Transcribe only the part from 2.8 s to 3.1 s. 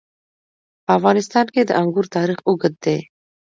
دی.